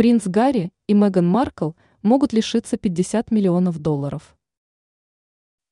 Принц 0.00 0.26
Гарри 0.26 0.72
и 0.86 0.94
Меган 0.94 1.28
Маркл 1.28 1.72
могут 2.00 2.32
лишиться 2.32 2.78
50 2.78 3.30
миллионов 3.30 3.78
долларов. 3.80 4.34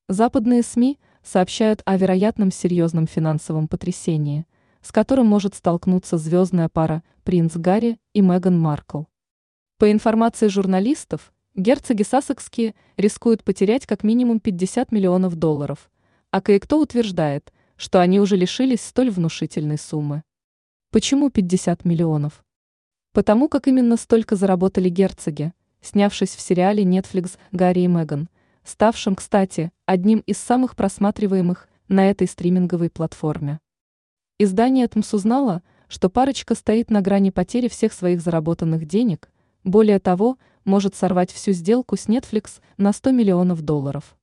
Западные 0.06 0.62
СМИ 0.62 0.98
сообщают 1.22 1.80
о 1.86 1.96
вероятном 1.96 2.50
серьезном 2.50 3.06
финансовом 3.06 3.68
потрясении, 3.68 4.44
с 4.82 4.92
которым 4.92 5.28
может 5.28 5.54
столкнуться 5.54 6.18
звездная 6.18 6.68
пара 6.68 7.02
принц 7.24 7.56
Гарри 7.56 7.98
и 8.12 8.20
Меган 8.20 8.60
Маркл. 8.60 9.04
По 9.78 9.90
информации 9.90 10.48
журналистов, 10.48 11.32
герцоги 11.54 12.02
Сассекские 12.02 12.74
рискуют 12.98 13.44
потерять 13.44 13.86
как 13.86 14.04
минимум 14.04 14.40
50 14.40 14.92
миллионов 14.92 15.36
долларов, 15.36 15.90
а 16.30 16.42
кое-кто 16.42 16.78
утверждает, 16.82 17.50
что 17.76 17.98
они 17.98 18.20
уже 18.20 18.36
лишились 18.36 18.82
столь 18.82 19.08
внушительной 19.08 19.78
суммы. 19.78 20.22
Почему 20.90 21.30
50 21.30 21.86
миллионов? 21.86 22.44
Потому 23.18 23.48
как 23.48 23.66
именно 23.66 23.96
столько 23.96 24.36
заработали 24.36 24.88
герцоги, 24.88 25.52
снявшись 25.80 26.36
в 26.36 26.40
сериале 26.40 26.84
Netflix 26.84 27.36
«Гарри 27.50 27.80
и 27.80 27.86
Меган», 27.88 28.28
ставшем, 28.62 29.16
кстати, 29.16 29.72
одним 29.86 30.20
из 30.20 30.38
самых 30.38 30.76
просматриваемых 30.76 31.68
на 31.88 32.08
этой 32.08 32.28
стриминговой 32.28 32.90
платформе. 32.90 33.58
Издание 34.38 34.86
ТМС 34.86 35.14
узнало, 35.14 35.64
что 35.88 36.08
парочка 36.08 36.54
стоит 36.54 36.90
на 36.90 37.00
грани 37.00 37.30
потери 37.30 37.66
всех 37.66 37.92
своих 37.92 38.20
заработанных 38.20 38.86
денег, 38.86 39.32
более 39.64 39.98
того, 39.98 40.38
может 40.64 40.94
сорвать 40.94 41.32
всю 41.32 41.50
сделку 41.50 41.96
с 41.96 42.06
Netflix 42.06 42.60
на 42.76 42.92
100 42.92 43.10
миллионов 43.10 43.62
долларов. 43.62 44.16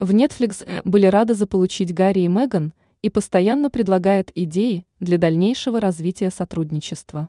В 0.00 0.10
Netflix 0.10 0.66
были 0.82 1.06
рады 1.06 1.34
заполучить 1.34 1.94
Гарри 1.94 2.22
и 2.22 2.26
Меган 2.26 2.74
и 3.02 3.08
постоянно 3.08 3.70
предлагают 3.70 4.32
идеи 4.34 4.84
для 4.98 5.16
дальнейшего 5.16 5.80
развития 5.80 6.30
сотрудничества. 6.30 7.28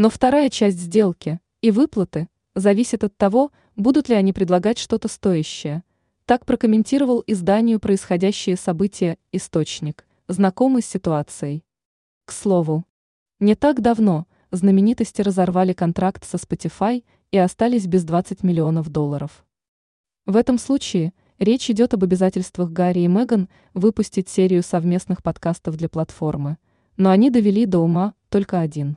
Но 0.00 0.08
вторая 0.08 0.48
часть 0.48 0.78
сделки 0.78 1.40
и 1.60 1.70
выплаты 1.70 2.30
зависит 2.54 3.04
от 3.04 3.14
того, 3.18 3.52
будут 3.76 4.08
ли 4.08 4.14
они 4.14 4.32
предлагать 4.32 4.78
что-то 4.78 5.08
стоящее. 5.08 5.84
Так 6.24 6.46
прокомментировал 6.46 7.22
изданию 7.26 7.78
происходящие 7.80 8.56
события 8.56 9.18
источник, 9.30 10.06
знакомый 10.26 10.80
с 10.80 10.86
ситуацией. 10.86 11.64
К 12.24 12.32
слову, 12.32 12.86
не 13.40 13.54
так 13.54 13.82
давно 13.82 14.26
знаменитости 14.50 15.20
разорвали 15.20 15.74
контракт 15.74 16.24
со 16.24 16.38
Spotify 16.38 17.04
и 17.30 17.36
остались 17.36 17.86
без 17.86 18.04
20 18.04 18.42
миллионов 18.42 18.88
долларов. 18.88 19.44
В 20.24 20.34
этом 20.34 20.56
случае 20.56 21.12
речь 21.38 21.68
идет 21.68 21.92
об 21.92 22.04
обязательствах 22.04 22.70
Гарри 22.70 23.00
и 23.00 23.06
Меган 23.06 23.50
выпустить 23.74 24.30
серию 24.30 24.62
совместных 24.62 25.22
подкастов 25.22 25.76
для 25.76 25.90
платформы, 25.90 26.56
но 26.96 27.10
они 27.10 27.28
довели 27.28 27.66
до 27.66 27.80
ума 27.80 28.14
только 28.30 28.60
один. 28.60 28.96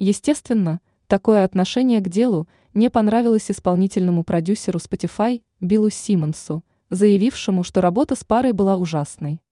Естественно, 0.00 0.80
такое 1.08 1.44
отношение 1.44 2.00
к 2.00 2.08
делу 2.08 2.48
не 2.72 2.88
понравилось 2.88 3.50
исполнительному 3.50 4.24
продюсеру 4.24 4.78
Spotify 4.78 5.42
Биллу 5.60 5.90
Симмонсу, 5.90 6.64
заявившему, 6.88 7.62
что 7.62 7.82
работа 7.82 8.16
с 8.16 8.24
парой 8.24 8.52
была 8.52 8.78
ужасной. 8.78 9.42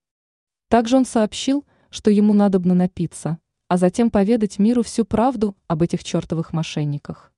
Также 0.69 0.97
он 0.97 1.05
сообщил, 1.05 1.67
что 1.91 2.11
ему 2.11 2.33
надобно 2.33 2.73
напиться, 2.73 3.39
а 3.69 3.77
затем 3.77 4.11
поведать 4.11 4.59
миру 4.59 4.83
всю 4.83 5.05
правду 5.05 5.55
об 5.67 5.83
этих 5.83 6.03
чертовых 6.03 6.55
мошенниках. 6.55 7.31